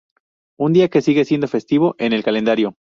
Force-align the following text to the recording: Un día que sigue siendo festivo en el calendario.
Un 0.59 0.73
día 0.73 0.89
que 0.89 1.03
sigue 1.03 1.25
siendo 1.25 1.47
festivo 1.47 1.93
en 1.99 2.13
el 2.13 2.23
calendario. 2.23 2.73